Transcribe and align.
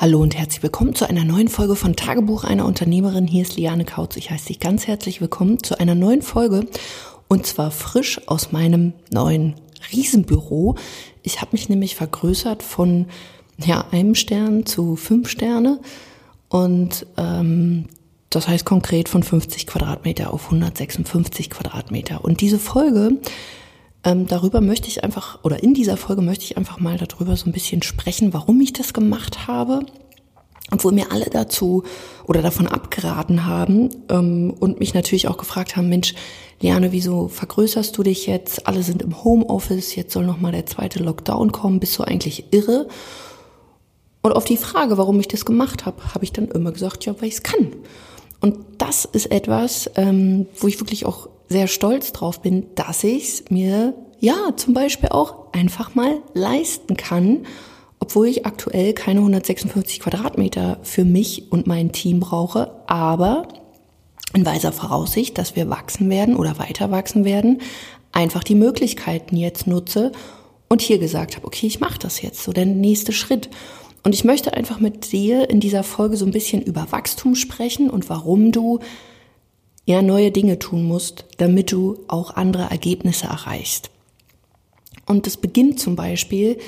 Hallo 0.00 0.22
und 0.22 0.34
herzlich 0.34 0.62
willkommen 0.62 0.94
zu 0.94 1.06
einer 1.06 1.24
neuen 1.24 1.48
Folge 1.48 1.76
von 1.76 1.94
Tagebuch 1.94 2.44
einer 2.44 2.64
Unternehmerin. 2.64 3.26
Hier 3.26 3.42
ist 3.42 3.58
Liane 3.58 3.84
Kautz. 3.84 4.16
Ich 4.16 4.30
heiße 4.30 4.46
dich 4.46 4.58
ganz 4.58 4.86
herzlich 4.86 5.20
willkommen 5.20 5.62
zu 5.62 5.78
einer 5.78 5.94
neuen 5.94 6.22
Folge 6.22 6.66
und 7.28 7.44
zwar 7.44 7.70
frisch 7.70 8.18
aus 8.26 8.50
meinem 8.50 8.94
neuen 9.12 9.56
Riesenbüro. 9.92 10.76
Ich 11.22 11.42
habe 11.42 11.50
mich 11.52 11.68
nämlich 11.68 11.96
vergrößert 11.96 12.62
von 12.62 13.08
ja, 13.58 13.84
einem 13.90 14.14
Stern 14.14 14.64
zu 14.64 14.96
fünf 14.96 15.28
Sterne 15.28 15.80
und 16.48 17.04
ähm, 17.18 17.84
das 18.30 18.48
heißt 18.48 18.64
konkret 18.64 19.10
von 19.10 19.22
50 19.22 19.66
Quadratmeter 19.66 20.32
auf 20.32 20.46
156 20.46 21.50
Quadratmeter. 21.50 22.24
Und 22.24 22.40
diese 22.40 22.58
Folge 22.58 23.18
ähm, 24.04 24.26
darüber 24.26 24.60
möchte 24.60 24.88
ich 24.88 25.04
einfach, 25.04 25.44
oder 25.44 25.62
in 25.62 25.74
dieser 25.74 25.96
Folge 25.96 26.22
möchte 26.22 26.44
ich 26.44 26.56
einfach 26.56 26.80
mal 26.80 26.96
darüber 26.96 27.36
so 27.36 27.46
ein 27.46 27.52
bisschen 27.52 27.82
sprechen, 27.82 28.32
warum 28.32 28.60
ich 28.60 28.72
das 28.72 28.92
gemacht 28.92 29.46
habe. 29.46 29.80
Obwohl 30.72 30.92
mir 30.92 31.10
alle 31.10 31.26
dazu 31.26 31.82
oder 32.26 32.42
davon 32.42 32.68
abgeraten 32.68 33.44
haben 33.44 33.90
ähm, 34.08 34.54
und 34.58 34.78
mich 34.78 34.94
natürlich 34.94 35.26
auch 35.26 35.36
gefragt 35.36 35.76
haben, 35.76 35.88
Mensch, 35.88 36.14
Liane, 36.60 36.92
wieso 36.92 37.28
vergrößerst 37.28 37.96
du 37.96 38.04
dich 38.04 38.26
jetzt? 38.26 38.66
Alle 38.68 38.82
sind 38.82 39.02
im 39.02 39.24
Homeoffice, 39.24 39.96
jetzt 39.96 40.12
soll 40.12 40.24
nochmal 40.24 40.52
der 40.52 40.66
zweite 40.66 41.02
Lockdown 41.02 41.50
kommen, 41.50 41.80
bist 41.80 41.98
du 41.98 42.04
eigentlich 42.04 42.52
irre? 42.52 42.86
Und 44.22 44.32
auf 44.32 44.44
die 44.44 44.58
Frage, 44.58 44.98
warum 44.98 45.18
ich 45.18 45.28
das 45.28 45.44
gemacht 45.44 45.86
habe, 45.86 46.14
habe 46.14 46.24
ich 46.24 46.32
dann 46.32 46.48
immer 46.48 46.72
gesagt, 46.72 47.06
ja, 47.06 47.14
weil 47.18 47.28
ich 47.28 47.34
es 47.34 47.42
kann. 47.42 47.72
Und 48.40 48.56
das 48.78 49.04
ist 49.04 49.30
etwas, 49.30 49.90
ähm, 49.96 50.46
wo 50.58 50.66
ich 50.66 50.80
wirklich 50.80 51.04
auch 51.06 51.28
sehr 51.48 51.66
stolz 51.66 52.12
drauf 52.12 52.40
bin, 52.40 52.66
dass 52.74 53.04
ich 53.04 53.24
es 53.24 53.50
mir 53.50 53.94
ja 54.20 54.56
zum 54.56 54.72
Beispiel 54.74 55.10
auch 55.10 55.52
einfach 55.52 55.94
mal 55.94 56.22
leisten 56.32 56.96
kann, 56.96 57.46
obwohl 57.98 58.28
ich 58.28 58.46
aktuell 58.46 58.94
keine 58.94 59.20
156 59.20 60.00
Quadratmeter 60.00 60.78
für 60.82 61.04
mich 61.04 61.52
und 61.52 61.66
mein 61.66 61.92
Team 61.92 62.20
brauche, 62.20 62.70
aber 62.86 63.48
in 64.32 64.46
weiser 64.46 64.72
Voraussicht, 64.72 65.36
dass 65.38 65.56
wir 65.56 65.68
wachsen 65.68 66.08
werden 66.08 66.36
oder 66.36 66.58
weiter 66.58 66.90
wachsen 66.90 67.24
werden, 67.24 67.60
einfach 68.12 68.44
die 68.44 68.54
Möglichkeiten 68.54 69.36
jetzt 69.36 69.66
nutze 69.66 70.12
und 70.68 70.82
hier 70.82 70.98
gesagt 70.98 71.36
habe, 71.36 71.46
okay, 71.46 71.66
ich 71.66 71.80
mache 71.80 71.98
das 71.98 72.22
jetzt, 72.22 72.42
so 72.44 72.52
der 72.52 72.66
nächste 72.66 73.12
Schritt. 73.12 73.50
Und 74.02 74.14
ich 74.14 74.24
möchte 74.24 74.54
einfach 74.54 74.80
mit 74.80 75.12
dir 75.12 75.50
in 75.50 75.60
dieser 75.60 75.82
Folge 75.82 76.16
so 76.16 76.24
ein 76.24 76.32
bisschen 76.32 76.62
über 76.62 76.90
Wachstum 76.90 77.34
sprechen 77.34 77.90
und 77.90 78.08
warum 78.08 78.52
du 78.52 78.80
ja 79.84 80.02
neue 80.02 80.30
Dinge 80.30 80.58
tun 80.58 80.84
musst, 80.84 81.24
damit 81.38 81.72
du 81.72 81.98
auch 82.08 82.34
andere 82.36 82.64
Ergebnisse 82.64 83.26
erreichst. 83.26 83.90
Und 85.06 85.26
das 85.26 85.36
beginnt 85.36 85.80
zum 85.80 85.96
Beispiel 85.96 86.58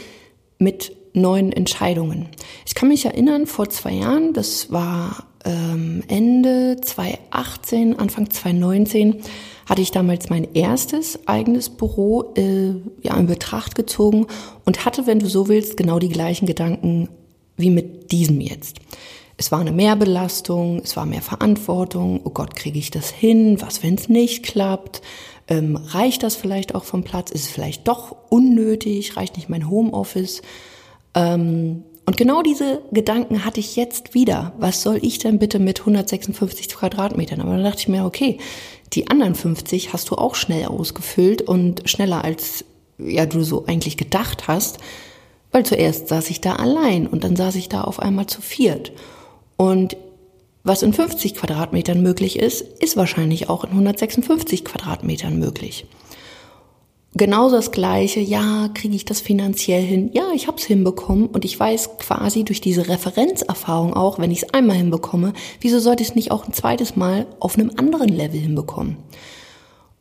mit 0.58 0.96
neuen 1.14 1.52
Entscheidungen. 1.52 2.28
Ich 2.66 2.74
kann 2.74 2.88
mich 2.88 3.04
erinnern, 3.04 3.46
vor 3.46 3.68
zwei 3.68 3.92
Jahren, 3.92 4.32
das 4.32 4.72
war 4.72 5.26
ähm, 5.44 6.02
Ende 6.08 6.78
2018, 6.80 7.98
Anfang 7.98 8.30
2019, 8.30 9.20
hatte 9.66 9.82
ich 9.82 9.90
damals 9.90 10.30
mein 10.30 10.54
erstes 10.54 11.26
eigenes 11.28 11.70
Büro 11.70 12.32
äh, 12.36 12.74
ja, 13.02 13.16
in 13.16 13.26
Betracht 13.26 13.74
gezogen 13.74 14.26
und 14.64 14.84
hatte, 14.84 15.06
wenn 15.06 15.18
du 15.18 15.28
so 15.28 15.48
willst, 15.48 15.76
genau 15.76 15.98
die 15.98 16.08
gleichen 16.08 16.46
Gedanken 16.46 17.08
wie 17.62 17.70
mit 17.70 18.12
diesem 18.12 18.40
jetzt. 18.40 18.80
Es 19.38 19.50
war 19.50 19.60
eine 19.60 19.72
Mehrbelastung, 19.72 20.82
es 20.84 20.96
war 20.96 21.06
mehr 21.06 21.22
Verantwortung. 21.22 22.20
Oh 22.24 22.30
Gott, 22.30 22.54
kriege 22.54 22.78
ich 22.78 22.90
das 22.90 23.10
hin? 23.10 23.60
Was, 23.62 23.82
wenn 23.82 23.94
es 23.94 24.08
nicht 24.10 24.42
klappt? 24.42 25.00
Ähm, 25.48 25.76
reicht 25.76 26.22
das 26.22 26.36
vielleicht 26.36 26.74
auch 26.74 26.84
vom 26.84 27.02
Platz? 27.02 27.30
Ist 27.30 27.46
es 27.46 27.50
vielleicht 27.50 27.88
doch 27.88 28.14
unnötig? 28.28 29.16
Reicht 29.16 29.36
nicht 29.36 29.48
mein 29.48 29.68
Homeoffice? 29.68 30.42
Ähm, 31.14 31.84
und 32.04 32.16
genau 32.16 32.42
diese 32.42 32.82
Gedanken 32.90 33.44
hatte 33.44 33.60
ich 33.60 33.76
jetzt 33.76 34.14
wieder. 34.14 34.52
Was 34.58 34.82
soll 34.82 34.98
ich 35.02 35.18
denn 35.18 35.38
bitte 35.38 35.58
mit 35.58 35.80
156 35.80 36.68
Quadratmetern? 36.68 37.40
Aber 37.40 37.52
dann 37.52 37.64
dachte 37.64 37.80
ich 37.80 37.88
mir, 37.88 38.04
okay, 38.04 38.38
die 38.92 39.08
anderen 39.08 39.34
50 39.34 39.92
hast 39.92 40.10
du 40.10 40.16
auch 40.16 40.34
schnell 40.34 40.66
ausgefüllt 40.66 41.42
und 41.42 41.88
schneller 41.88 42.24
als 42.24 42.64
ja 42.98 43.26
du 43.26 43.42
so 43.42 43.66
eigentlich 43.66 43.96
gedacht 43.96 44.48
hast. 44.48 44.78
Weil 45.52 45.64
zuerst 45.64 46.08
saß 46.08 46.30
ich 46.30 46.40
da 46.40 46.56
allein 46.56 47.06
und 47.06 47.24
dann 47.24 47.36
saß 47.36 47.54
ich 47.56 47.68
da 47.68 47.82
auf 47.82 48.00
einmal 48.00 48.26
zu 48.26 48.40
viert. 48.40 48.92
Und 49.56 49.96
was 50.64 50.82
in 50.82 50.92
50 50.92 51.34
Quadratmetern 51.34 52.02
möglich 52.02 52.38
ist, 52.38 52.62
ist 52.62 52.96
wahrscheinlich 52.96 53.48
auch 53.48 53.64
in 53.64 53.70
156 53.70 54.64
Quadratmetern 54.64 55.38
möglich. 55.38 55.86
Genauso 57.14 57.56
das 57.56 57.72
Gleiche, 57.72 58.20
ja, 58.20 58.70
kriege 58.72 58.96
ich 58.96 59.04
das 59.04 59.20
finanziell 59.20 59.82
hin? 59.82 60.10
Ja, 60.14 60.30
ich 60.34 60.46
habe 60.46 60.56
es 60.56 60.64
hinbekommen 60.64 61.26
und 61.26 61.44
ich 61.44 61.60
weiß 61.60 61.98
quasi 61.98 62.42
durch 62.42 62.62
diese 62.62 62.88
Referenzerfahrung 62.88 63.92
auch, 63.92 64.18
wenn 64.18 64.30
ich 64.30 64.44
es 64.44 64.54
einmal 64.54 64.76
hinbekomme, 64.76 65.34
wieso 65.60 65.78
sollte 65.78 66.02
ich 66.02 66.10
es 66.10 66.14
nicht 66.14 66.30
auch 66.30 66.46
ein 66.46 66.54
zweites 66.54 66.96
Mal 66.96 67.26
auf 67.38 67.58
einem 67.58 67.72
anderen 67.76 68.08
Level 68.08 68.40
hinbekommen? 68.40 68.96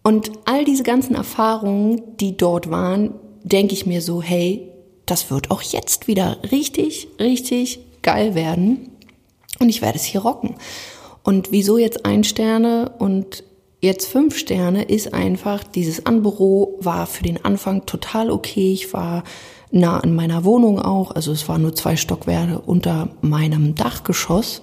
Und 0.03 0.31
all 0.45 0.63
diese 0.63 0.83
ganzen 0.83 1.15
Erfahrungen, 1.15 2.01
die 2.19 2.37
dort 2.37 2.71
waren, 2.71 3.15
denke 3.43 3.73
ich 3.73 3.85
mir 3.85 4.01
so, 4.01 4.21
hey, 4.21 4.70
das 5.11 5.29
wird 5.29 5.51
auch 5.51 5.61
jetzt 5.61 6.07
wieder 6.07 6.37
richtig, 6.53 7.09
richtig 7.19 7.79
geil 8.01 8.33
werden 8.33 8.89
und 9.59 9.67
ich 9.67 9.81
werde 9.81 9.97
es 9.97 10.05
hier 10.05 10.21
rocken. 10.21 10.55
Und 11.21 11.51
wieso 11.51 11.77
jetzt 11.77 12.05
ein 12.05 12.23
Sterne 12.23 12.93
und 12.97 13.43
jetzt 13.81 14.07
fünf 14.07 14.37
Sterne 14.37 14.83
ist 14.83 15.13
einfach, 15.13 15.65
dieses 15.65 16.05
Anbüro 16.05 16.77
war 16.79 17.07
für 17.07 17.23
den 17.23 17.43
Anfang 17.43 17.85
total 17.85 18.31
okay. 18.31 18.71
Ich 18.71 18.93
war 18.93 19.25
nah 19.69 19.99
an 19.99 20.15
meiner 20.15 20.45
Wohnung 20.45 20.79
auch, 20.79 21.11
also 21.11 21.33
es 21.33 21.49
waren 21.49 21.61
nur 21.61 21.75
zwei 21.75 21.97
Stockwerke 21.97 22.59
unter 22.61 23.09
meinem 23.19 23.75
Dachgeschoss 23.75 24.61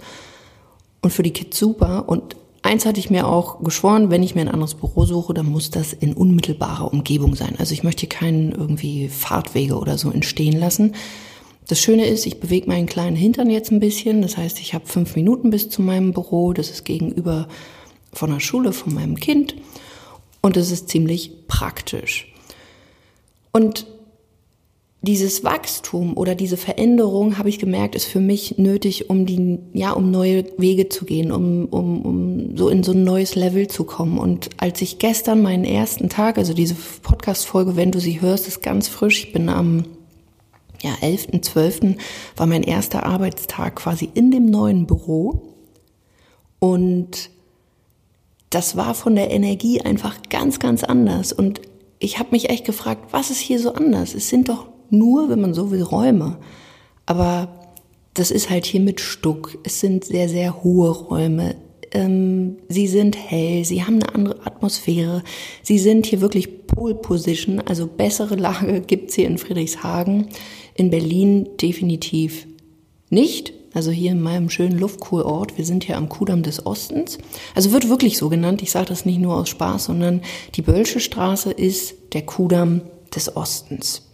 und 1.03 1.13
für 1.13 1.23
die 1.23 1.35
Kids 1.35 1.59
super. 1.59 2.09
Und 2.09 2.37
eins 2.69 2.87
hatte 2.87 3.01
ich 3.01 3.11
mir 3.11 3.27
auch 3.27 3.63
geschworen, 3.63 4.11
wenn 4.11 4.23
ich 4.23 4.35
mir 4.35 4.43
ein 4.43 4.49
anderes 4.49 4.75
Büro 4.75 5.05
suche, 5.05 5.35
dann 5.35 5.47
muss 5.47 5.71
das 5.71 5.93
in 5.93 6.13
unmittelbarer 6.13 6.93
Umgebung 6.93 7.35
sein. 7.35 7.57
Also 7.59 7.73
ich 7.73 7.83
möchte 7.83 8.07
keinen 8.07 8.53
irgendwie 8.53 9.09
Fahrtwege 9.09 9.79
oder 9.79 9.99
so 9.99 10.11
entstehen 10.11 10.59
lassen. 10.59 10.95
Das 11.67 11.81
Schöne 11.81 12.07
ist, 12.07 12.27
ich 12.27 12.41
bewege 12.41 12.69
meinen 12.69 12.87
kleinen 12.87 13.17
Hintern 13.17 13.51
jetzt 13.51 13.73
ein 13.73 13.81
bisschen. 13.81 14.23
Das 14.23 14.37
heißt, 14.37 14.61
ich 14.61 14.75
habe 14.75 14.87
fünf 14.87 15.17
Minuten 15.17 15.51
bis 15.51 15.71
zu 15.71 15.83
meinem 15.83 16.13
Büro. 16.13 16.53
Das 16.53 16.71
ist 16.71 16.85
gegenüber 16.85 17.49
von 18.13 18.31
der 18.31 18.41
Schule 18.41 18.73
von 18.73 18.95
meinem 18.95 19.17
Kind. 19.17 19.57
Und 20.41 20.57
das 20.57 20.71
ist 20.71 20.89
ziemlich 20.89 21.47
praktisch. 21.49 22.33
Und 23.51 23.87
dieses 25.01 25.45
Wachstum 25.45 26.17
oder 26.17 26.35
diese 26.35 26.57
Veränderung, 26.57 27.39
habe 27.39 27.49
ich 27.49 27.61
gemerkt, 27.61 27.95
ist 27.95 28.07
für 28.07 28.21
mich 28.21 28.59
nötig, 28.59 29.09
um 29.09 29.27
die, 29.27 29.61
ja, 29.73 29.93
um 29.93 30.11
neue 30.11 30.45
Wege 30.59 30.89
zu 30.89 31.05
gehen, 31.05 31.31
um, 31.31 31.67
um, 31.67 32.03
um 32.03 32.57
so 32.57 32.69
in 32.69 32.83
so 32.83 32.93
ein 32.93 33.05
neues 33.05 33.37
Level 33.37 33.69
zu 33.69 33.85
kommen. 33.85 34.19
Und 34.19 34.51
als 34.57 34.83
ich 34.83 34.99
gestern 34.99 35.41
meinen 35.41 35.65
ersten 35.65 36.09
Tag, 36.09 36.37
also 36.37 36.53
diese 36.53 36.75
Podcast-Folge, 37.03 37.77
wenn 37.77 37.93
du 37.93 38.01
sie 38.01 38.21
hörst, 38.21 38.49
ist 38.49 38.61
ganz 38.61 38.89
frisch. 38.89 39.25
Ich 39.25 39.33
bin 39.33 39.49
am 39.49 39.85
ja, 40.83 40.91
11.12. 41.01 41.97
war 42.37 42.47
mein 42.47 42.65
erster 42.65 43.07
Arbeitstag 43.07 43.77
quasi 43.77 44.09
in 44.15 44.33
dem 44.33 44.47
neuen 44.47 44.87
Büro. 44.87 45.55
Und 46.59 47.31
das 48.51 48.77
war 48.77 48.95
von 48.95 49.15
der 49.15 49.31
Energie 49.31 49.81
einfach 49.81 50.23
ganz, 50.29 50.59
ganz 50.59 50.83
anders. 50.83 51.33
Und 51.33 51.61
ich 52.01 52.19
habe 52.19 52.31
mich 52.33 52.51
echt 52.51 52.65
gefragt, 52.65 53.13
was 53.13 53.31
ist 53.31 53.39
hier 53.39 53.61
so 53.61 53.75
anders? 53.75 54.15
Es 54.15 54.29
sind 54.29 54.49
doch 54.49 54.67
nur, 54.91 55.29
wenn 55.29 55.41
man 55.41 55.55
so 55.55 55.71
will, 55.71 55.83
Räume. 55.83 56.39
Aber 57.07 57.49
das 58.15 58.31
ist 58.31 58.51
halt 58.51 58.67
hier 58.67 58.81
mit 58.81 59.01
Stuck. 59.01 59.59
Es 59.63 59.81
sind 59.81 60.05
sehr, 60.05 60.29
sehr 60.29 60.63
hohe 60.63 60.91
Räume. 60.91 61.57
Ähm, 61.93 62.57
sie 62.69 62.87
sind 62.87 63.17
hell, 63.17 63.65
sie 63.65 63.83
haben 63.83 64.03
eine 64.03 64.15
andere 64.15 64.47
Atmosphäre. 64.47 65.23
Sie 65.63 65.79
sind 65.79 66.07
hier 66.07 66.21
wirklich 66.21 66.67
Pole 66.67 66.95
Position, 66.95 67.61
also 67.61 67.87
bessere 67.87 68.35
Lage 68.35 68.81
gibt's 68.87 69.15
hier 69.15 69.27
in 69.27 69.39
Friedrichshagen. 69.39 70.29
In 70.75 70.91
Berlin 70.91 71.49
definitiv 71.61 72.47
nicht. 73.11 73.53
Also 73.75 73.91
hier 73.91 74.13
in 74.13 74.21
meinem 74.21 74.51
schönen 74.51 74.79
Luftkurort. 74.79 75.57
Wir 75.57 75.65
sind 75.65 75.85
hier 75.85 75.97
am 75.97 76.09
Kudamm 76.09 76.43
des 76.43 76.67
Ostens. 76.67 77.19
Also 77.55 77.71
wird 77.73 77.89
wirklich 77.89 78.19
so 78.19 78.29
genannt. 78.29 78.63
Ich 78.63 78.71
sage 78.71 78.87
das 78.87 79.05
nicht 79.05 79.21
nur 79.21 79.37
aus 79.37 79.49
Spaß, 79.49 79.85
sondern 79.85 80.23
die 80.55 80.63
Bölsche 80.63 81.01
Straße 81.01 81.53
ist 81.53 81.95
der 82.13 82.23
Kudamm 82.23 82.81
des 83.15 83.37
Ostens. 83.37 84.08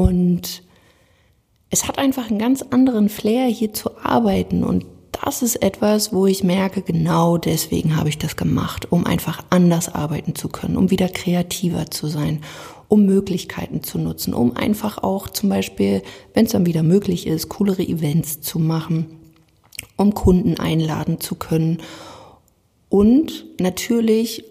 Und 0.00 0.62
es 1.68 1.86
hat 1.86 1.98
einfach 1.98 2.30
einen 2.30 2.38
ganz 2.38 2.62
anderen 2.62 3.10
Flair, 3.10 3.48
hier 3.48 3.74
zu 3.74 3.98
arbeiten. 3.98 4.64
Und 4.64 4.86
das 5.12 5.42
ist 5.42 5.56
etwas, 5.56 6.10
wo 6.10 6.26
ich 6.26 6.42
merke, 6.42 6.80
genau 6.80 7.36
deswegen 7.36 7.96
habe 7.96 8.08
ich 8.08 8.16
das 8.16 8.34
gemacht, 8.34 8.90
um 8.90 9.04
einfach 9.04 9.44
anders 9.50 9.94
arbeiten 9.94 10.34
zu 10.34 10.48
können, 10.48 10.78
um 10.78 10.90
wieder 10.90 11.10
kreativer 11.10 11.90
zu 11.90 12.06
sein, 12.06 12.42
um 12.88 13.04
Möglichkeiten 13.04 13.82
zu 13.82 13.98
nutzen, 13.98 14.32
um 14.32 14.56
einfach 14.56 15.02
auch 15.02 15.28
zum 15.28 15.50
Beispiel, 15.50 16.02
wenn 16.32 16.46
es 16.46 16.52
dann 16.52 16.64
wieder 16.64 16.82
möglich 16.82 17.26
ist, 17.26 17.50
coolere 17.50 17.82
Events 17.82 18.40
zu 18.40 18.58
machen, 18.58 19.18
um 19.96 20.14
Kunden 20.14 20.58
einladen 20.58 21.20
zu 21.20 21.34
können 21.34 21.82
und 22.88 23.44
natürlich, 23.60 24.44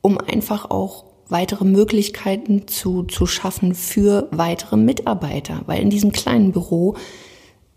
um 0.00 0.16
einfach 0.16 0.70
auch 0.70 1.07
weitere 1.28 1.64
Möglichkeiten 1.64 2.68
zu, 2.68 3.02
zu 3.04 3.26
schaffen 3.26 3.74
für 3.74 4.28
weitere 4.30 4.76
Mitarbeiter. 4.76 5.62
Weil 5.66 5.82
in 5.82 5.90
diesem 5.90 6.12
kleinen 6.12 6.52
Büro, 6.52 6.94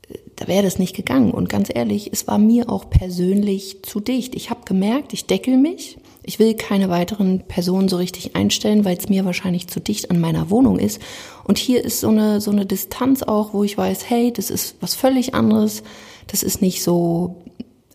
äh, 0.09 0.17
da 0.35 0.47
wäre 0.47 0.63
das 0.63 0.79
nicht 0.79 0.95
gegangen. 0.95 1.31
Und 1.31 1.49
ganz 1.49 1.69
ehrlich, 1.73 2.09
es 2.13 2.27
war 2.27 2.37
mir 2.37 2.69
auch 2.69 2.89
persönlich 2.89 3.83
zu 3.83 3.99
dicht. 3.99 4.35
Ich 4.35 4.49
habe 4.49 4.61
gemerkt, 4.65 5.13
ich 5.13 5.25
deckel 5.25 5.57
mich. 5.57 5.97
Ich 6.23 6.37
will 6.37 6.53
keine 6.53 6.89
weiteren 6.89 7.39
Personen 7.47 7.89
so 7.89 7.97
richtig 7.97 8.35
einstellen, 8.35 8.85
weil 8.85 8.95
es 8.95 9.09
mir 9.09 9.25
wahrscheinlich 9.25 9.67
zu 9.67 9.79
dicht 9.79 10.11
an 10.11 10.19
meiner 10.19 10.49
Wohnung 10.51 10.77
ist. 10.77 11.01
Und 11.43 11.57
hier 11.57 11.83
ist 11.83 11.99
so 11.99 12.09
eine, 12.09 12.39
so 12.41 12.51
eine 12.51 12.65
Distanz 12.65 13.23
auch, 13.23 13.53
wo 13.53 13.63
ich 13.63 13.77
weiß, 13.77 14.09
hey, 14.09 14.31
das 14.31 14.51
ist 14.51 14.75
was 14.81 14.93
völlig 14.93 15.33
anderes. 15.33 15.81
Das 16.27 16.43
ist 16.43 16.61
nicht 16.61 16.83
so, 16.83 17.37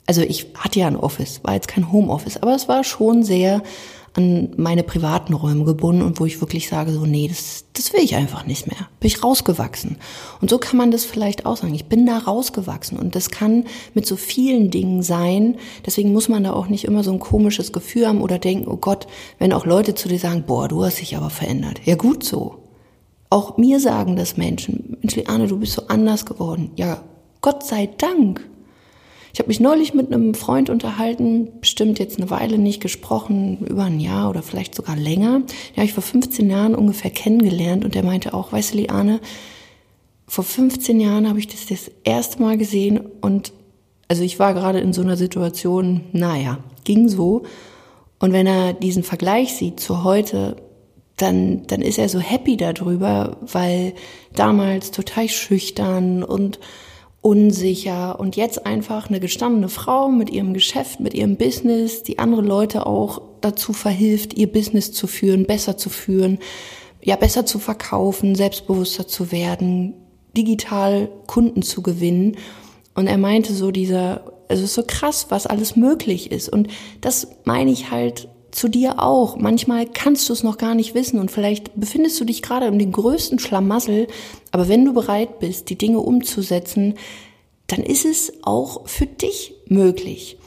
also 0.07 0.23
ich 0.23 0.47
hatte 0.57 0.81
ja 0.81 0.89
ein 0.89 0.97
Office, 0.97 1.41
war 1.45 1.55
jetzt 1.55 1.69
kein 1.69 1.93
Homeoffice, 1.93 2.37
aber 2.37 2.55
es 2.55 2.69
war 2.69 2.83
schon 2.85 3.23
sehr 3.23 3.63
an 4.17 4.51
meine 4.57 4.83
privaten 4.83 5.35
Räume 5.35 5.65
gebunden 5.65 6.03
und 6.03 6.19
wo 6.19 6.25
ich 6.25 6.41
wirklich 6.41 6.69
sage, 6.69 6.91
so, 6.91 7.05
nee, 7.05 7.29
das, 7.29 7.67
das 7.75 7.93
will 7.93 8.01
ich 8.01 8.17
einfach 8.17 8.47
nicht 8.47 8.67
mehr. 8.67 8.89
Bin 8.99 9.09
ich 9.09 9.23
rausgewachsen. 9.23 9.97
Und 10.41 10.49
so 10.49 10.59
kann 10.59 10.79
man 10.79 10.91
das 10.91 11.05
vielleicht 11.05 11.45
auch 11.45 11.59
sagen. 11.59 11.75
Ich 11.75 11.87
bin 11.87 12.07
da 12.07 12.19
rausgewachsen 12.19 12.99
und 12.99 13.15
das 13.15 13.31
kann 13.31 13.65
mit 13.93 14.07
so 14.07 14.17
vielen 14.17 14.71
Dingen 14.71 15.03
sein. 15.03 15.57
Deswegen 15.85 16.13
muss 16.13 16.31
man 16.31 16.45
da 16.45 16.55
auch 16.55 16.69
nicht 16.69 16.85
immer 16.85 17.05
so 17.05 17.13
ein 17.13 17.21
komisches 17.21 17.73
Gefühl 17.73 18.09
haben 18.09 18.23
oder 18.23 18.39
denken, 18.39 18.69
oh 18.69 18.79
Gott, 18.79 19.07
wenn 19.39 19.53
auch 19.53 19.67
Leute 19.67 19.95
zu 19.95 20.09
dir 20.09 20.19
sagen, 20.19 20.45
boah, 20.47 20.67
du 20.67 20.83
hast 20.83 21.01
dich 21.01 21.17
aber 21.17 21.31
verändert. 21.31 21.81
Ja, 21.85 21.97
gut 21.97 22.25
so. 22.25 22.63
Auch 23.29 23.59
mir 23.59 23.81
sagen 23.81 24.17
das 24.17 24.39
Menschen, 24.39 24.97
Mensch, 25.03 25.17
Liane, 25.17 25.47
du 25.47 25.59
bist 25.59 25.75
so 25.75 25.83
anders 25.89 26.25
geworden. 26.25 26.71
Ja, 26.77 27.03
Gott 27.43 27.65
sei 27.65 27.87
Dank. 27.99 28.49
Ich 29.37 29.41
habe 29.41 29.49
mich 29.49 29.61
neulich 29.61 29.93
mit 29.93 30.11
einem 30.11 30.33
Freund 30.33 30.71
unterhalten, 30.71 31.49
bestimmt 31.61 31.99
jetzt 31.99 32.17
eine 32.17 32.31
Weile 32.31 32.57
nicht 32.57 32.81
gesprochen, 32.81 33.59
über 33.69 33.85
ein 33.85 34.01
Jahr 34.01 34.31
oder 34.31 34.43
vielleicht 34.43 34.75
sogar 34.75 34.97
länger. 34.97 35.43
Habe 35.77 35.85
ich 35.85 35.93
vor 35.93 36.03
15 36.03 36.49
Jahren 36.49 36.75
ungefähr 36.75 37.11
kennengelernt 37.11 37.85
und 37.85 37.95
der 37.95 38.03
meinte 38.03 38.33
auch, 38.33 38.51
weißt 38.53 38.73
du, 38.73 38.79
Liane, 38.79 39.21
vor 40.27 40.43
15 40.43 40.99
Jahren 41.01 41.29
habe 41.29 41.39
ich 41.39 41.49
das 41.49 41.67
das 41.67 41.91
erste 42.03 42.41
Mal 42.41 42.57
gesehen 42.57 42.99
und 43.21 43.53
also 44.09 44.23
ich 44.23 44.39
war 44.39 44.55
gerade 44.55 44.81
in 44.81 44.95
so 44.95 45.03
einer 45.03 45.19
Situation, 45.19 46.01
naja, 46.13 46.61
ging 46.85 47.11
so. 47.11 47.43
Und 48.19 48.33
wenn 48.33 48.47
er 48.47 48.73
diesen 48.73 49.03
Vergleich 49.03 49.53
sieht 49.53 49.81
zu 49.81 50.03
heute, 50.03 50.57
dann, 51.19 51.67
dann 51.67 51.83
ist 51.83 51.99
er 51.99 52.09
so 52.09 52.21
happy 52.21 52.57
darüber, 52.57 53.37
weil 53.43 53.93
damals 54.35 54.93
total 54.93 55.29
schüchtern 55.29 56.23
und 56.23 56.59
unsicher 57.27 58.21
und 58.21 58.37
jetzt 58.37 58.67
einfach 58.67 59.09
eine 59.09 59.19
gestandene 59.19 59.69
Frau 59.69 60.09
mit 60.11 60.31
ihrem 60.31 60.55
Geschäft, 60.55 61.01
mit 61.01 61.13
ihrem 61.13 61.37
Business, 61.37 62.05
die 62.05 62.21
andere 62.21 62.41
Leute 62.41 62.87
auch 62.87 63.21
dazu 63.41 63.73
verhilft, 63.73 64.35
ihr 64.35 64.47
Business 64.47 64.93
zu 64.93 65.09
führen, 65.09 65.45
besser 65.45 65.77
zu 65.77 65.91
führen, 65.91 66.39
ja, 67.03 67.17
besser 67.17 67.45
zu 67.45 67.59
verkaufen, 67.59 68.37
selbstbewusster 68.37 69.09
zu 69.09 69.33
werden, 69.33 69.95
digital 70.37 71.09
Kunden 71.27 71.63
zu 71.63 71.83
gewinnen. 71.83 72.37
Und 72.95 73.09
er 73.09 73.19
meinte 73.19 73.55
so 73.55 73.73
dieser, 73.73 74.33
also 74.49 74.63
es 74.63 74.71
ist 74.71 74.75
so 74.75 74.85
krass, 74.87 75.27
was 75.29 75.49
alles 75.49 75.75
möglich 75.75 76.31
ist. 76.31 76.49
Und 76.49 76.69
das 77.01 77.27
meine 77.43 77.73
ich 77.73 77.91
halt 77.91 78.29
zu 78.57 78.69
dir 78.69 79.03
auch. 79.03 79.37
Manchmal 79.37 79.87
kannst 79.87 80.29
du 80.29 80.33
es 80.33 80.43
noch 80.43 80.57
gar 80.57 80.75
nicht 80.75 80.95
wissen 80.95 81.21
und 81.21 81.31
vielleicht 81.31 81.79
befindest 81.79 82.19
du 82.19 82.25
dich 82.25 82.43
gerade 82.43 82.67
in 82.67 82.79
den 82.79 82.91
größten 82.91 83.39
Schlamassel, 83.39 84.09
aber 84.51 84.69
wenn 84.69 84.85
du 84.85 84.95
bereit 84.95 85.39
bist, 85.41 85.69
die 85.69 85.77
Dinge 85.77 86.01
umzusetzen, 86.01 86.95
dann 87.67 87.83
ist 87.83 88.07
es 88.07 88.33
auch 88.43 88.89
für 88.89 89.07
dich 89.07 89.55
möglich. 89.67 90.39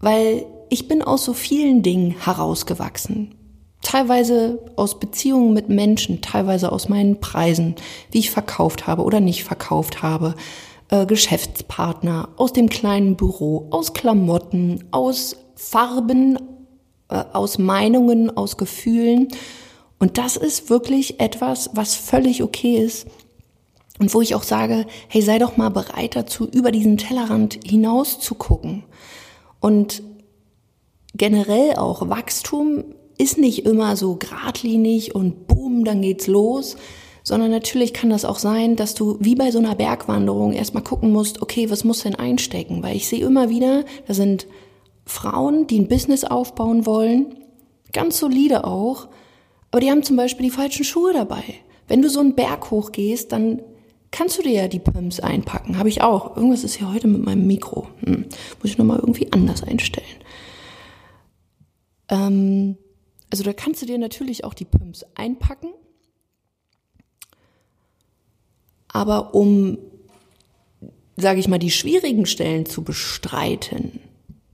Weil 0.00 0.44
ich 0.68 0.88
bin 0.88 1.02
aus 1.02 1.24
so 1.24 1.32
vielen 1.32 1.82
Dingen 1.82 2.14
herausgewachsen. 2.22 3.34
Teilweise 3.80 4.60
aus 4.76 5.00
Beziehungen 5.00 5.54
mit 5.54 5.70
Menschen, 5.70 6.20
teilweise 6.20 6.70
aus 6.70 6.90
meinen 6.90 7.20
Preisen, 7.20 7.76
wie 8.10 8.18
ich 8.18 8.30
verkauft 8.30 8.86
habe 8.86 9.02
oder 9.02 9.20
nicht 9.20 9.44
verkauft 9.44 10.02
habe, 10.02 10.34
äh, 10.90 11.06
Geschäftspartner, 11.06 12.28
aus 12.36 12.52
dem 12.52 12.68
kleinen 12.68 13.16
Büro, 13.16 13.68
aus 13.70 13.94
Klamotten, 13.94 14.84
aus 14.90 15.36
Farben, 15.54 16.38
äh, 17.08 17.24
aus 17.32 17.58
Meinungen, 17.58 18.36
aus 18.36 18.56
Gefühlen. 18.56 19.28
Und 19.98 20.18
das 20.18 20.36
ist 20.36 20.70
wirklich 20.70 21.20
etwas, 21.20 21.70
was 21.72 21.94
völlig 21.94 22.42
okay 22.42 22.76
ist. 22.76 23.06
Und 23.98 24.14
wo 24.14 24.20
ich 24.20 24.34
auch 24.34 24.44
sage, 24.44 24.86
hey, 25.08 25.22
sei 25.22 25.38
doch 25.38 25.56
mal 25.56 25.70
bereit 25.70 26.14
dazu, 26.14 26.46
über 26.46 26.70
diesen 26.70 26.98
Tellerrand 26.98 27.58
hinaus 27.64 28.20
zu 28.20 28.36
gucken. 28.36 28.84
Und 29.60 30.02
generell 31.14 31.74
auch 31.74 32.08
Wachstum 32.08 32.84
ist 33.18 33.38
nicht 33.38 33.66
immer 33.66 33.96
so 33.96 34.14
geradlinig 34.14 35.14
und 35.14 35.48
boom, 35.48 35.84
dann 35.84 36.02
geht's 36.02 36.28
los, 36.28 36.76
sondern 37.24 37.50
natürlich 37.50 37.92
kann 37.92 38.10
das 38.10 38.24
auch 38.24 38.38
sein, 38.38 38.76
dass 38.76 38.94
du 38.94 39.16
wie 39.20 39.34
bei 39.34 39.50
so 39.50 39.58
einer 39.58 39.74
Bergwanderung 39.74 40.52
erstmal 40.52 40.84
gucken 40.84 41.12
musst, 41.12 41.42
okay, 41.42 41.68
was 41.68 41.82
muss 41.82 42.04
denn 42.04 42.14
einstecken? 42.14 42.82
Weil 42.82 42.96
ich 42.96 43.08
sehe 43.08 43.24
immer 43.24 43.50
wieder, 43.50 43.84
da 44.06 44.14
sind 44.14 44.46
Frauen, 45.08 45.66
die 45.66 45.80
ein 45.80 45.88
Business 45.88 46.24
aufbauen 46.24 46.86
wollen, 46.86 47.34
ganz 47.92 48.18
solide 48.18 48.64
auch, 48.64 49.08
aber 49.70 49.80
die 49.80 49.90
haben 49.90 50.02
zum 50.02 50.16
Beispiel 50.16 50.46
die 50.46 50.54
falschen 50.54 50.84
Schuhe 50.84 51.12
dabei. 51.12 51.42
Wenn 51.86 52.02
du 52.02 52.10
so 52.10 52.20
einen 52.20 52.34
Berg 52.34 52.70
hochgehst, 52.70 53.32
dann 53.32 53.62
kannst 54.10 54.38
du 54.38 54.42
dir 54.42 54.52
ja 54.52 54.68
die 54.68 54.78
Pumps 54.78 55.20
einpacken. 55.20 55.78
Habe 55.78 55.88
ich 55.88 56.02
auch. 56.02 56.36
Irgendwas 56.36 56.64
ist 56.64 56.76
hier 56.76 56.92
heute 56.92 57.08
mit 57.08 57.24
meinem 57.24 57.46
Mikro. 57.46 57.88
Hm. 58.04 58.24
Muss 58.62 58.70
ich 58.70 58.78
nochmal 58.78 58.98
irgendwie 58.98 59.32
anders 59.32 59.62
einstellen. 59.62 60.06
Ähm, 62.08 62.76
also 63.30 63.44
da 63.44 63.52
kannst 63.52 63.82
du 63.82 63.86
dir 63.86 63.98
natürlich 63.98 64.44
auch 64.44 64.54
die 64.54 64.64
Pumps 64.64 65.04
einpacken. 65.14 65.70
Aber 68.88 69.34
um, 69.34 69.78
sage 71.16 71.40
ich 71.40 71.48
mal, 71.48 71.58
die 71.58 71.70
schwierigen 71.70 72.26
Stellen 72.26 72.64
zu 72.64 72.82
bestreiten, 72.82 74.00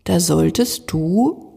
da 0.05 0.21
solltest 0.21 0.91
du 0.93 1.53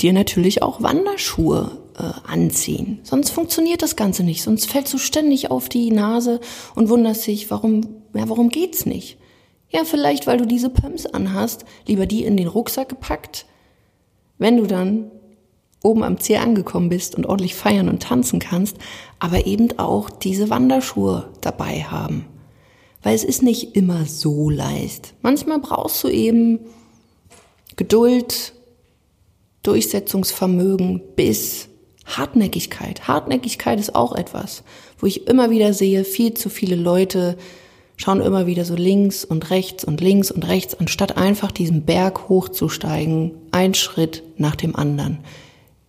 dir 0.00 0.12
natürlich 0.12 0.62
auch 0.62 0.82
Wanderschuhe 0.82 1.78
äh, 1.98 2.30
anziehen. 2.30 3.00
Sonst 3.02 3.30
funktioniert 3.30 3.82
das 3.82 3.96
Ganze 3.96 4.22
nicht. 4.22 4.42
Sonst 4.42 4.70
fällst 4.70 4.92
du 4.94 4.98
ständig 4.98 5.50
auf 5.50 5.68
die 5.68 5.90
Nase 5.90 6.40
und 6.74 6.88
wunderst 6.88 7.26
dich, 7.26 7.50
warum, 7.50 7.82
ja, 8.14 8.28
warum 8.28 8.48
geht's 8.48 8.86
nicht? 8.86 9.18
Ja, 9.68 9.84
vielleicht, 9.84 10.26
weil 10.26 10.38
du 10.38 10.46
diese 10.46 10.70
Pumps 10.70 11.06
anhast, 11.06 11.64
lieber 11.86 12.06
die 12.06 12.24
in 12.24 12.36
den 12.36 12.48
Rucksack 12.48 12.88
gepackt. 12.88 13.46
Wenn 14.38 14.56
du 14.56 14.66
dann 14.66 15.10
oben 15.82 16.02
am 16.02 16.18
Ziel 16.18 16.36
angekommen 16.36 16.88
bist 16.88 17.14
und 17.14 17.26
ordentlich 17.26 17.54
feiern 17.54 17.88
und 17.88 18.02
tanzen 18.02 18.38
kannst, 18.38 18.76
aber 19.18 19.46
eben 19.46 19.78
auch 19.78 20.10
diese 20.10 20.50
Wanderschuhe 20.50 21.30
dabei 21.40 21.84
haben. 21.84 22.26
Weil 23.02 23.14
es 23.14 23.24
ist 23.24 23.42
nicht 23.42 23.76
immer 23.76 24.04
so 24.06 24.50
leicht. 24.50 25.14
Manchmal 25.22 25.58
brauchst 25.58 26.02
du 26.04 26.08
eben 26.08 26.60
Geduld, 27.76 28.52
Durchsetzungsvermögen, 29.62 31.02
Biss, 31.16 31.68
Hartnäckigkeit. 32.04 33.06
Hartnäckigkeit 33.06 33.78
ist 33.78 33.94
auch 33.94 34.14
etwas, 34.14 34.62
wo 34.98 35.06
ich 35.06 35.26
immer 35.26 35.50
wieder 35.50 35.72
sehe, 35.72 36.04
viel 36.04 36.34
zu 36.34 36.48
viele 36.48 36.76
Leute 36.76 37.36
schauen 38.00 38.22
immer 38.22 38.46
wieder 38.46 38.64
so 38.64 38.74
links 38.74 39.26
und 39.26 39.50
rechts 39.50 39.84
und 39.84 40.00
links 40.00 40.30
und 40.30 40.48
rechts, 40.48 40.74
anstatt 40.74 41.18
einfach 41.18 41.52
diesen 41.52 41.82
Berg 41.82 42.30
hochzusteigen, 42.30 43.32
ein 43.50 43.74
Schritt 43.74 44.22
nach 44.38 44.56
dem 44.56 44.74
anderen. 44.74 45.18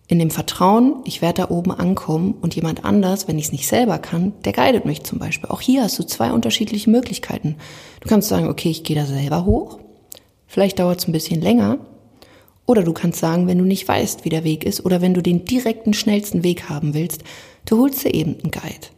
In 0.08 0.18
dem 0.18 0.30
Vertrauen, 0.30 0.96
ich 1.06 1.22
werde 1.22 1.42
da 1.42 1.50
oben 1.50 1.70
ankommen 1.70 2.34
und 2.42 2.54
jemand 2.54 2.84
anders, 2.84 3.28
wenn 3.28 3.38
ich 3.38 3.46
es 3.46 3.52
nicht 3.52 3.66
selber 3.66 3.98
kann, 3.98 4.34
der 4.44 4.52
guidet 4.52 4.84
mich 4.84 5.04
zum 5.04 5.18
Beispiel. 5.18 5.48
Auch 5.48 5.62
hier 5.62 5.84
hast 5.84 5.98
du 5.98 6.02
zwei 6.02 6.32
unterschiedliche 6.32 6.90
Möglichkeiten. 6.90 7.56
Du 8.00 8.10
kannst 8.10 8.28
sagen, 8.28 8.48
okay, 8.48 8.68
ich 8.68 8.84
gehe 8.84 8.96
da 8.96 9.06
selber 9.06 9.46
hoch 9.46 9.78
Vielleicht 10.52 10.80
dauert 10.80 10.98
es 10.98 11.08
ein 11.08 11.12
bisschen 11.12 11.40
länger. 11.40 11.78
Oder 12.66 12.82
du 12.82 12.92
kannst 12.92 13.20
sagen, 13.20 13.46
wenn 13.46 13.56
du 13.56 13.64
nicht 13.64 13.88
weißt, 13.88 14.26
wie 14.26 14.28
der 14.28 14.44
Weg 14.44 14.64
ist, 14.64 14.84
oder 14.84 15.00
wenn 15.00 15.14
du 15.14 15.22
den 15.22 15.46
direkten, 15.46 15.94
schnellsten 15.94 16.44
Weg 16.44 16.68
haben 16.68 16.92
willst, 16.92 17.22
du 17.64 17.78
holst 17.78 18.04
dir 18.04 18.12
eben 18.12 18.34
einen 18.34 18.50
Guide, 18.50 18.88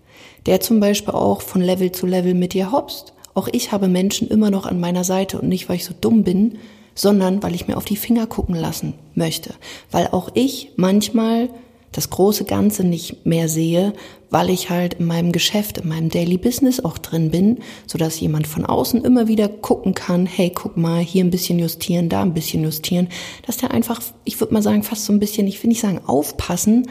der 0.47 0.59
zum 0.59 0.81
Beispiel 0.81 1.15
auch 1.15 1.43
von 1.43 1.63
Level 1.63 1.93
zu 1.93 2.07
Level 2.07 2.35
mit 2.35 2.55
dir 2.55 2.73
hopst. 2.73 3.13
Auch 3.35 3.47
ich 3.53 3.71
habe 3.71 3.87
Menschen 3.87 4.27
immer 4.27 4.51
noch 4.51 4.67
an 4.67 4.81
meiner 4.81 5.05
Seite 5.05 5.41
und 5.41 5.49
nicht, 5.49 5.69
weil 5.69 5.77
ich 5.77 5.85
so 5.85 5.95
dumm 5.99 6.25
bin, 6.25 6.59
sondern 6.97 7.41
weil 7.41 7.55
ich 7.55 7.69
mir 7.69 7.77
auf 7.77 7.85
die 7.85 7.95
Finger 7.95 8.27
gucken 8.27 8.57
lassen 8.57 8.95
möchte. 9.15 9.55
Weil 9.93 10.09
auch 10.09 10.31
ich 10.35 10.73
manchmal 10.75 11.51
das 11.95 12.11
große 12.11 12.45
Ganze 12.45 12.85
nicht 12.85 13.25
mehr 13.25 13.49
sehe, 13.49 13.93
weil 14.29 14.51
ich 14.51 14.69
halt 14.69 14.95
in 14.95 15.07
meinem 15.07 15.31
Geschäft, 15.31 15.79
in 15.79 15.89
meinem 15.89 16.09
Daily 16.09 16.39
Business 16.39 16.81
auch 16.81 16.99
drin 16.99 17.31
bin, 17.31 17.59
so 17.87 17.99
dass 17.99 18.19
jemand 18.19 18.49
von 18.49 18.67
außen 18.67 19.05
immer 19.05 19.29
wieder 19.29 19.49
gucken 19.49 19.95
kann, 19.95 20.27
hey, 20.27 20.51
guck 20.51 20.77
mal, 20.77 21.01
hier 21.01 21.25
ein 21.25 21.31
bisschen 21.31 21.61
justieren, 21.61 22.09
da 22.09 22.23
ein 22.23 22.35
bisschen 22.35 22.65
justieren, 22.65 23.09
dass 23.47 23.59
der 23.59 23.71
einfach, 23.71 24.03
ich 24.25 24.41
würde 24.41 24.53
mal 24.53 24.63
sagen, 24.63 24.83
fast 24.83 25.05
so 25.05 25.13
ein 25.13 25.21
bisschen, 25.21 25.47
ich 25.47 25.63
will 25.63 25.69
nicht 25.69 25.81
sagen 25.81 26.01
aufpassen, 26.05 26.89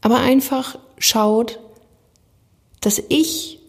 aber 0.00 0.18
einfach 0.18 0.76
schaut, 0.98 1.60
dass 2.80 3.00
ich 3.08 3.60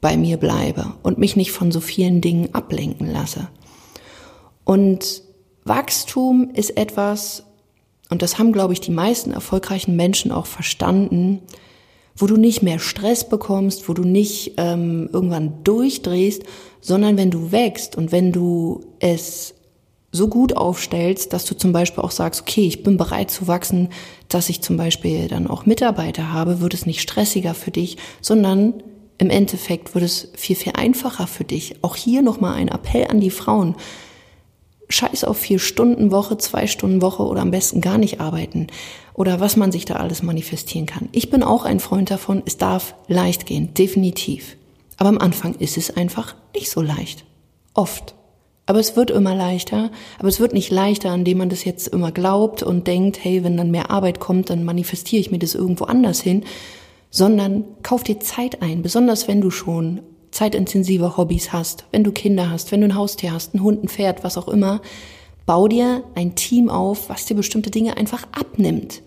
bei 0.00 0.16
mir 0.16 0.36
bleibe 0.36 0.94
und 1.02 1.18
mich 1.18 1.34
nicht 1.34 1.50
von 1.50 1.72
so 1.72 1.80
vielen 1.80 2.20
Dingen 2.20 2.54
ablenken 2.54 3.10
lasse. 3.10 3.48
Und 4.62 5.22
Wachstum 5.64 6.50
ist 6.54 6.76
etwas, 6.76 7.42
und 8.12 8.22
das 8.22 8.38
haben, 8.38 8.52
glaube 8.52 8.74
ich, 8.74 8.80
die 8.80 8.90
meisten 8.90 9.32
erfolgreichen 9.32 9.96
Menschen 9.96 10.30
auch 10.32 10.46
verstanden, 10.46 11.40
wo 12.14 12.26
du 12.26 12.36
nicht 12.36 12.62
mehr 12.62 12.78
Stress 12.78 13.28
bekommst, 13.28 13.88
wo 13.88 13.94
du 13.94 14.04
nicht 14.04 14.52
ähm, 14.58 15.08
irgendwann 15.12 15.64
durchdrehst, 15.64 16.42
sondern 16.80 17.16
wenn 17.16 17.30
du 17.30 17.52
wächst 17.52 17.96
und 17.96 18.12
wenn 18.12 18.30
du 18.30 18.84
es 19.00 19.54
so 20.12 20.28
gut 20.28 20.54
aufstellst, 20.54 21.32
dass 21.32 21.46
du 21.46 21.56
zum 21.56 21.72
Beispiel 21.72 22.04
auch 22.04 22.10
sagst, 22.10 22.42
okay, 22.42 22.66
ich 22.66 22.82
bin 22.82 22.98
bereit 22.98 23.30
zu 23.30 23.48
wachsen, 23.48 23.88
dass 24.28 24.50
ich 24.50 24.60
zum 24.60 24.76
Beispiel 24.76 25.26
dann 25.28 25.46
auch 25.46 25.64
Mitarbeiter 25.64 26.34
habe, 26.34 26.60
wird 26.60 26.74
es 26.74 26.84
nicht 26.84 27.00
stressiger 27.00 27.54
für 27.54 27.70
dich, 27.70 27.96
sondern 28.20 28.82
im 29.16 29.30
Endeffekt 29.30 29.94
wird 29.94 30.04
es 30.04 30.28
viel, 30.34 30.56
viel 30.56 30.72
einfacher 30.76 31.26
für 31.26 31.44
dich. 31.44 31.76
Auch 31.82 31.96
hier 31.96 32.20
nochmal 32.20 32.54
ein 32.54 32.68
Appell 32.68 33.06
an 33.06 33.20
die 33.20 33.30
Frauen. 33.30 33.74
Scheiß 34.92 35.24
auf 35.24 35.38
vier 35.38 35.58
Stunden 35.58 36.10
Woche, 36.10 36.36
zwei 36.38 36.66
Stunden 36.66 37.02
Woche 37.02 37.22
oder 37.22 37.40
am 37.40 37.50
besten 37.50 37.80
gar 37.80 37.98
nicht 37.98 38.20
arbeiten 38.20 38.66
oder 39.14 39.40
was 39.40 39.56
man 39.56 39.72
sich 39.72 39.84
da 39.84 39.94
alles 39.94 40.22
manifestieren 40.22 40.86
kann. 40.86 41.08
Ich 41.12 41.30
bin 41.30 41.42
auch 41.42 41.64
ein 41.64 41.80
Freund 41.80 42.10
davon, 42.10 42.42
es 42.44 42.58
darf 42.58 42.94
leicht 43.08 43.46
gehen, 43.46 43.74
definitiv. 43.74 44.56
Aber 44.98 45.08
am 45.08 45.18
Anfang 45.18 45.54
ist 45.54 45.76
es 45.76 45.96
einfach 45.96 46.36
nicht 46.54 46.70
so 46.70 46.80
leicht. 46.80 47.24
Oft. 47.74 48.14
Aber 48.66 48.78
es 48.78 48.94
wird 48.94 49.10
immer 49.10 49.34
leichter. 49.34 49.90
Aber 50.18 50.28
es 50.28 50.38
wird 50.38 50.52
nicht 50.52 50.70
leichter, 50.70 51.12
indem 51.12 51.38
man 51.38 51.48
das 51.48 51.64
jetzt 51.64 51.88
immer 51.88 52.12
glaubt 52.12 52.62
und 52.62 52.86
denkt, 52.86 53.24
hey, 53.24 53.42
wenn 53.42 53.56
dann 53.56 53.70
mehr 53.70 53.90
Arbeit 53.90 54.20
kommt, 54.20 54.50
dann 54.50 54.64
manifestiere 54.64 55.20
ich 55.20 55.30
mir 55.30 55.38
das 55.38 55.54
irgendwo 55.54 55.84
anders 55.84 56.20
hin. 56.20 56.44
Sondern 57.10 57.64
kauf 57.82 58.04
dir 58.04 58.20
Zeit 58.20 58.62
ein, 58.62 58.82
besonders 58.82 59.26
wenn 59.26 59.40
du 59.40 59.50
schon 59.50 60.00
zeitintensive 60.32 61.16
Hobbys 61.16 61.52
hast, 61.52 61.84
wenn 61.92 62.02
du 62.02 62.10
Kinder 62.10 62.50
hast, 62.50 62.72
wenn 62.72 62.80
du 62.80 62.88
ein 62.88 62.96
Haustier 62.96 63.32
hast, 63.32 63.54
einen 63.54 63.62
Hund, 63.62 63.84
ein 63.84 63.88
Pferd, 63.88 64.24
was 64.24 64.36
auch 64.36 64.48
immer. 64.48 64.80
Bau 65.46 65.68
dir 65.68 66.02
ein 66.14 66.34
Team 66.34 66.68
auf, 66.68 67.08
was 67.08 67.26
dir 67.26 67.34
bestimmte 67.34 67.70
Dinge 67.70 67.96
einfach 67.96 68.26
abnimmt. 68.32 69.02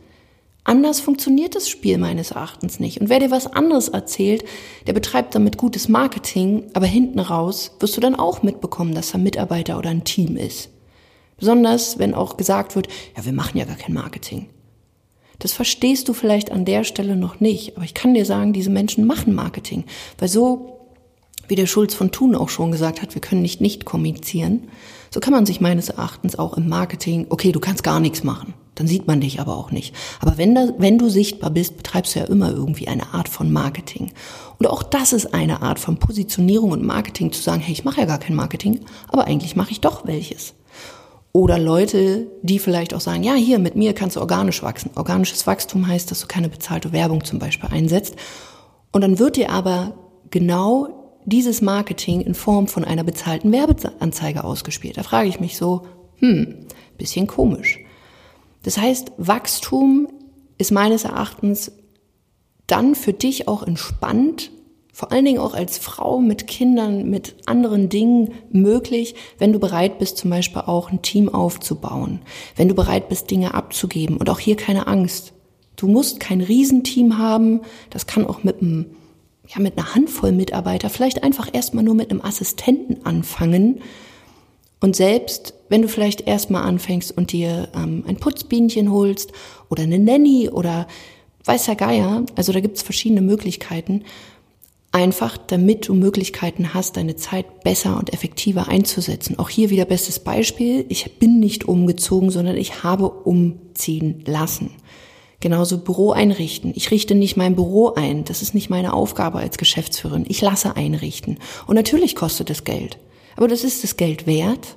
Anders 0.63 0.99
funktioniert 0.99 1.55
das 1.55 1.69
Spiel 1.69 1.97
meines 1.99 2.31
Erachtens 2.31 2.79
nicht. 2.79 2.99
Und 2.99 3.09
wer 3.09 3.19
dir 3.19 3.29
was 3.29 3.45
anderes 3.45 3.87
erzählt, 3.87 4.43
der 4.87 4.93
betreibt 4.93 5.35
damit 5.35 5.57
gutes 5.57 5.89
Marketing, 5.89 6.63
aber 6.73 6.87
hinten 6.87 7.19
raus 7.19 7.75
wirst 7.79 7.95
du 7.97 8.01
dann 8.01 8.15
auch 8.15 8.41
mitbekommen, 8.41 8.95
dass 8.95 9.13
er 9.13 9.19
Mitarbeiter 9.19 9.77
oder 9.77 9.91
ein 9.91 10.03
Team 10.03 10.37
ist. 10.37 10.69
Besonders, 11.37 11.99
wenn 11.99 12.15
auch 12.15 12.37
gesagt 12.37 12.75
wird, 12.75 12.87
ja, 13.15 13.25
wir 13.25 13.33
machen 13.33 13.57
ja 13.57 13.65
gar 13.65 13.75
kein 13.75 13.93
Marketing. 13.93 14.47
Das 15.39 15.53
verstehst 15.53 16.07
du 16.07 16.13
vielleicht 16.13 16.51
an 16.51 16.65
der 16.65 16.83
Stelle 16.83 17.15
noch 17.15 17.39
nicht, 17.39 17.75
aber 17.75 17.85
ich 17.85 17.93
kann 17.93 18.13
dir 18.13 18.25
sagen, 18.25 18.53
diese 18.53 18.69
Menschen 18.69 19.05
machen 19.05 19.35
Marketing, 19.35 19.83
weil 20.17 20.29
so 20.29 20.74
wie 21.47 21.55
der 21.55 21.67
Schulz 21.67 21.93
von 21.93 22.11
Thun 22.11 22.35
auch 22.35 22.49
schon 22.49 22.71
gesagt 22.71 23.01
hat, 23.01 23.13
wir 23.13 23.21
können 23.21 23.41
nicht 23.41 23.61
nicht 23.61 23.85
kommunizieren, 23.85 24.69
so 25.15 25.19
kann 25.19 25.33
man 25.33 25.45
sich 25.45 25.61
meines 25.61 25.89
Erachtens 25.89 26.37
auch 26.37 26.57
im 26.57 26.67
Marketing, 26.67 27.27
okay, 27.29 27.51
du 27.51 27.59
kannst 27.59 27.83
gar 27.83 27.99
nichts 27.99 28.23
machen, 28.23 28.53
dann 28.75 28.87
sieht 28.87 29.07
man 29.07 29.21
dich 29.21 29.39
aber 29.39 29.55
auch 29.55 29.71
nicht. 29.71 29.95
Aber 30.19 30.37
wenn, 30.37 30.53
da, 30.53 30.69
wenn 30.77 30.97
du 30.97 31.07
sichtbar 31.07 31.51
bist, 31.51 31.77
betreibst 31.77 32.15
du 32.15 32.19
ja 32.19 32.25
immer 32.25 32.51
irgendwie 32.51 32.89
eine 32.89 33.13
Art 33.13 33.29
von 33.29 33.51
Marketing. 33.51 34.11
Und 34.57 34.67
auch 34.67 34.83
das 34.83 35.13
ist 35.13 35.33
eine 35.33 35.61
Art 35.61 35.79
von 35.79 35.97
Positionierung 35.97 36.71
und 36.71 36.83
Marketing, 36.83 37.31
zu 37.31 37.41
sagen, 37.41 37.61
hey, 37.61 37.71
ich 37.71 37.85
mache 37.85 38.01
ja 38.01 38.07
gar 38.07 38.19
kein 38.19 38.35
Marketing, 38.35 38.81
aber 39.07 39.25
eigentlich 39.25 39.55
mache 39.55 39.71
ich 39.71 39.79
doch 39.79 40.05
welches. 40.05 40.53
Oder 41.31 41.59
Leute, 41.59 42.27
die 42.43 42.59
vielleicht 42.59 42.93
auch 42.93 43.01
sagen, 43.01 43.23
ja, 43.23 43.33
hier, 43.33 43.59
mit 43.59 43.75
mir 43.75 43.93
kannst 43.93 44.15
du 44.15 44.21
organisch 44.21 44.63
wachsen. 44.63 44.91
Organisches 44.95 45.45
Wachstum 45.47 45.87
heißt, 45.87 46.09
dass 46.09 46.21
du 46.21 46.27
keine 46.27 46.47
bezahlte 46.47 46.93
Werbung 46.93 47.23
zum 47.25 47.39
Beispiel 47.39 47.69
einsetzt. 47.69 48.15
Und 48.91 49.01
dann 49.01 49.19
wird 49.19 49.35
dir 49.35 49.49
aber 49.49 49.95
genau 50.29 51.04
dieses 51.25 51.61
Marketing 51.61 52.21
in 52.21 52.35
Form 52.35 52.67
von 52.67 52.85
einer 52.85 53.03
bezahlten 53.03 53.51
Werbeanzeige 53.51 54.43
ausgespielt. 54.43 54.97
Da 54.97 55.03
frage 55.03 55.27
ich 55.27 55.39
mich 55.39 55.57
so, 55.57 55.85
hm, 56.19 56.65
bisschen 56.97 57.27
komisch. 57.27 57.79
Das 58.63 58.77
heißt, 58.77 59.11
Wachstum 59.17 60.07
ist 60.57 60.71
meines 60.71 61.03
Erachtens 61.03 61.71
dann 62.67 62.95
für 62.95 63.13
dich 63.13 63.47
auch 63.47 63.63
entspannt, 63.63 64.51
vor 64.91 65.11
allen 65.11 65.25
Dingen 65.25 65.39
auch 65.39 65.53
als 65.53 65.77
Frau 65.77 66.19
mit 66.19 66.47
Kindern, 66.47 67.09
mit 67.09 67.35
anderen 67.47 67.89
Dingen 67.89 68.33
möglich, 68.49 69.13
wenn 69.37 69.51
du 69.51 69.59
bereit 69.59 69.99
bist, 69.99 70.17
zum 70.17 70.29
Beispiel 70.29 70.61
auch 70.61 70.89
ein 70.89 71.01
Team 71.01 71.27
aufzubauen, 71.27 72.21
wenn 72.55 72.69
du 72.69 72.75
bereit 72.75 73.09
bist, 73.09 73.29
Dinge 73.29 73.53
abzugeben 73.53 74.15
und 74.17 74.29
auch 74.29 74.39
hier 74.39 74.55
keine 74.55 74.87
Angst. 74.87 75.33
Du 75.75 75.87
musst 75.87 76.21
kein 76.21 76.39
Riesenteam 76.39 77.17
haben, 77.17 77.61
das 77.89 78.07
kann 78.07 78.25
auch 78.25 78.43
mit 78.43 78.61
einem 78.61 78.85
ja, 79.47 79.59
mit 79.59 79.77
einer 79.77 79.95
Handvoll 79.95 80.31
Mitarbeiter, 80.31 80.89
vielleicht 80.89 81.23
einfach 81.23 81.49
erstmal 81.51 81.83
nur 81.83 81.95
mit 81.95 82.11
einem 82.11 82.21
Assistenten 82.21 83.05
anfangen. 83.05 83.81
Und 84.79 84.95
selbst 84.95 85.53
wenn 85.69 85.81
du 85.81 85.87
vielleicht 85.87 86.27
erstmal 86.27 86.63
anfängst 86.63 87.15
und 87.17 87.31
dir 87.31 87.69
ähm, 87.75 88.03
ein 88.07 88.17
Putzbienchen 88.17 88.91
holst 88.91 89.31
oder 89.69 89.83
eine 89.83 89.99
Nanny 89.99 90.49
oder 90.49 90.87
weiß 91.43 91.65
der 91.65 91.75
Geier, 91.75 92.25
also 92.35 92.51
da 92.51 92.59
gibt's 92.59 92.81
verschiedene 92.81 93.21
Möglichkeiten, 93.21 94.03
einfach 94.91 95.37
damit 95.37 95.87
du 95.87 95.93
Möglichkeiten 95.93 96.73
hast, 96.73 96.97
deine 96.97 97.15
Zeit 97.15 97.63
besser 97.63 97.97
und 97.97 98.13
effektiver 98.13 98.69
einzusetzen. 98.69 99.37
Auch 99.37 99.49
hier 99.49 99.69
wieder 99.69 99.85
bestes 99.85 100.19
Beispiel, 100.19 100.85
ich 100.87 101.19
bin 101.19 101.39
nicht 101.39 101.67
umgezogen, 101.67 102.31
sondern 102.31 102.55
ich 102.55 102.83
habe 102.83 103.09
umziehen 103.09 104.23
lassen. 104.25 104.71
Genauso 105.45 105.77
Büro 105.77 106.09
einrichten. 106.09 106.73
Ich 106.75 106.89
richte 106.89 107.13
nicht 107.13 107.37
mein 107.37 107.55
Büro 107.55 107.93
ein. 107.93 108.23
Das 108.23 108.41
ist 108.41 108.55
nicht 108.55 108.71
meine 108.71 108.93
Aufgabe 108.93 109.37
als 109.37 109.59
Geschäftsführerin. 109.59 110.25
Ich 110.27 110.41
lasse 110.41 110.75
einrichten. 110.75 111.37
Und 111.67 111.75
natürlich 111.75 112.15
kostet 112.15 112.49
es 112.49 112.63
Geld. 112.63 112.97
Aber 113.35 113.47
das 113.47 113.63
ist 113.63 113.83
das 113.83 113.95
Geld 113.95 114.25
wert, 114.25 114.75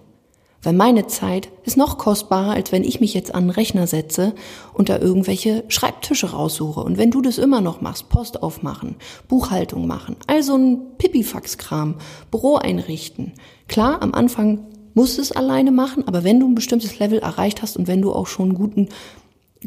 weil 0.63 0.75
meine 0.75 1.07
Zeit 1.07 1.49
ist 1.65 1.79
noch 1.79 1.97
kostbarer, 1.97 2.51
als 2.51 2.71
wenn 2.71 2.85
ich 2.85 3.01
mich 3.01 3.15
jetzt 3.15 3.35
an 3.35 3.45
den 3.45 3.51
Rechner 3.51 3.87
setze 3.87 4.35
und 4.75 4.91
da 4.91 4.99
irgendwelche 4.99 5.65
Schreibtische 5.69 6.33
raussuche. 6.33 6.81
Und 6.81 6.99
wenn 6.99 7.11
du 7.11 7.23
das 7.23 7.39
immer 7.39 7.63
noch 7.63 7.81
machst, 7.81 8.11
Post 8.11 8.43
aufmachen, 8.43 8.97
Buchhaltung 9.27 9.87
machen, 9.87 10.17
also 10.27 10.55
ein 10.55 10.81
Pipifax-Kram, 10.99 11.95
Büro 12.31 12.57
einrichten. 12.57 13.33
Klar, 13.69 14.03
am 14.03 14.13
Anfang 14.13 14.67
musst 14.93 15.17
du 15.17 15.23
es 15.23 15.33
alleine 15.33 15.71
machen, 15.71 16.07
aber 16.07 16.25
wenn 16.25 16.41
du 16.41 16.47
ein 16.47 16.55
bestimmtes 16.55 16.99
Level 16.99 17.21
erreicht 17.21 17.63
hast 17.63 17.79
und 17.79 17.87
wenn 17.87 18.03
du 18.03 18.13
auch 18.13 18.27
schon 18.27 18.51
einen 18.51 18.59
guten 18.59 18.89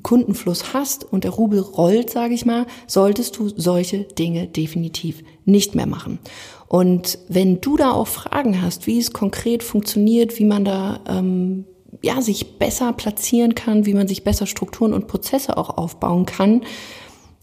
Kundenfluss 0.04 0.74
hast 0.74 1.04
und 1.04 1.24
der 1.24 1.32
Rubel 1.32 1.60
rollt, 1.60 2.10
sage 2.10 2.34
ich 2.34 2.46
mal, 2.46 2.66
solltest 2.88 3.38
du 3.38 3.50
solche 3.50 4.00
Dinge 4.00 4.48
definitiv 4.48 5.24
nicht 5.46 5.76
mehr 5.76 5.88
machen. 5.88 6.20
Und 6.68 7.20
wenn 7.28 7.60
du 7.60 7.76
da 7.76 7.92
auch 7.92 8.08
Fragen 8.08 8.62
hast, 8.62 8.88
wie 8.88 8.98
es 8.98 9.12
konkret 9.12 9.64
funktioniert, 9.64 10.40
wie 10.40 10.46
man 10.46 10.64
da 10.64 11.02
ähm, 11.08 11.66
ja 12.02 12.22
sich 12.22 12.58
besser 12.58 12.94
platzieren 12.94 13.56
kann, 13.56 13.86
wie 13.86 13.94
man 13.94 14.08
sich 14.08 14.24
besser 14.24 14.46
Strukturen 14.46 14.94
und 14.94 15.08
Prozesse 15.08 15.58
auch 15.58 15.78
aufbauen 15.78 16.26
kann, 16.26 16.62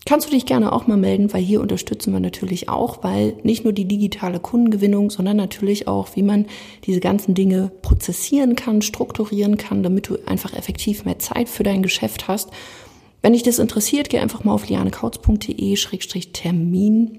kannst 0.09 0.27
du 0.27 0.31
dich 0.31 0.47
gerne 0.47 0.73
auch 0.73 0.87
mal 0.87 0.97
melden, 0.97 1.35
weil 1.35 1.43
hier 1.43 1.61
unterstützen 1.61 2.15
wir 2.15 2.21
natürlich 2.21 2.71
auch, 2.71 3.05
weil 3.05 3.35
nicht 3.43 3.65
nur 3.65 3.75
die 3.75 3.85
digitale 3.85 4.41
Kundengewinnung, 4.41 5.11
sondern 5.11 5.37
natürlich 5.37 5.87
auch, 5.87 6.17
wie 6.17 6.23
man 6.23 6.47
diese 6.87 7.01
ganzen 7.01 7.35
Dinge 7.35 7.71
prozessieren 7.83 8.57
kann, 8.57 8.81
strukturieren 8.81 9.59
kann, 9.59 9.83
damit 9.83 10.09
du 10.09 10.17
einfach 10.25 10.55
effektiv 10.55 11.05
mehr 11.05 11.19
Zeit 11.19 11.51
für 11.51 11.63
dein 11.63 11.83
Geschäft 11.83 12.27
hast. 12.27 12.49
Wenn 13.21 13.35
dich 13.35 13.43
das 13.43 13.59
interessiert, 13.59 14.09
geh 14.09 14.19
einfach 14.19 14.45
mal 14.45 14.55
auf 14.55 14.67
lianekautz.de-termin 14.67 17.19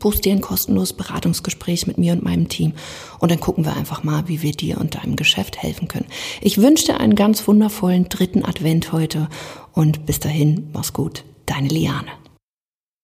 buchst 0.00 0.24
dir 0.24 0.32
ein 0.32 0.40
kostenloses 0.40 0.94
Beratungsgespräch 0.94 1.86
mit 1.86 1.98
mir 1.98 2.12
und 2.12 2.22
meinem 2.22 2.48
Team 2.48 2.72
und 3.20 3.30
dann 3.30 3.40
gucken 3.40 3.64
wir 3.64 3.76
einfach 3.76 4.02
mal, 4.02 4.26
wie 4.26 4.42
wir 4.42 4.52
dir 4.52 4.78
und 4.78 4.96
deinem 4.96 5.14
Geschäft 5.16 5.62
helfen 5.62 5.88
können. 5.88 6.06
Ich 6.42 6.58
wünsche 6.58 6.86
dir 6.86 7.00
einen 7.00 7.14
ganz 7.14 7.48
wundervollen 7.48 8.10
dritten 8.10 8.44
Advent 8.44 8.92
heute 8.92 9.30
und 9.72 10.04
bis 10.04 10.20
dahin, 10.20 10.68
mach's 10.74 10.92
gut 10.92 11.24
deine 11.48 11.68
Liane. 11.68 12.27